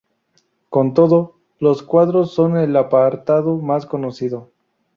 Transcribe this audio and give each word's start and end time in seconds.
Con 0.71 0.95
todo, 0.95 1.35
los 1.59 1.83
cuadros 1.83 2.33
son 2.33 2.57
el 2.57 2.75
apartado 2.75 3.57
más 3.59 3.85
conocido. 3.85 4.51